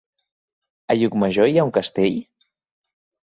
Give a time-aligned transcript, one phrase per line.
[0.93, 2.17] A Llucmajor hi ha un castell?